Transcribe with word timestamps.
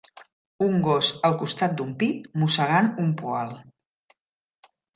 Un 0.67 0.79
gos 0.87 1.09
al 1.29 1.35
costat 1.41 1.75
d'un 1.81 1.91
pi 2.01 2.09
mossegant 2.45 2.91
un 3.07 3.15
poal 3.23 3.55